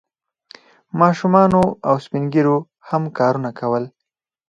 [0.99, 2.57] ماشومانو او سپین ږیرو
[2.89, 3.83] هم کارونه کول.